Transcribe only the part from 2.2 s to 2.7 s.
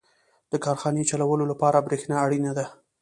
اړینه ده.